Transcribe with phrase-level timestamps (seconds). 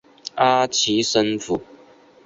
[0.35, 1.61] 阿奇森府。